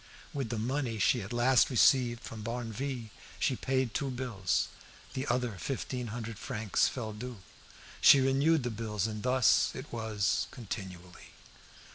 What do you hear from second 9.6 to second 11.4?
it was continually.